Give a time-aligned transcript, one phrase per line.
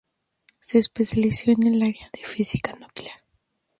[0.61, 3.21] Se especializó en el área de Física Nuclear.